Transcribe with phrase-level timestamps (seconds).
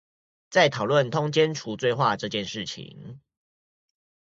[0.49, 3.21] 在討論通姦除罪化這件事情